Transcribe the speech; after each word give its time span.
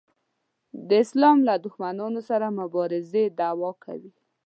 د 0.87 0.89
اسلام 1.03 1.37
له 1.47 1.53
دښمنانو 1.65 2.21
سره 2.29 2.55
مبارزې 2.59 3.23
دعوا 3.39 3.71
کوي. 3.83 4.11